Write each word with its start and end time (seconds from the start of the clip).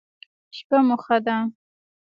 شپه 0.57 0.77
مو 0.87 0.95
ښه 1.03 1.17
ده 1.25 1.37